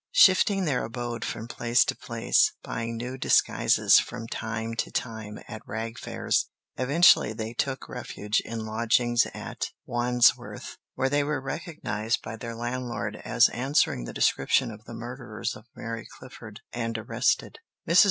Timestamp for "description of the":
14.13-14.95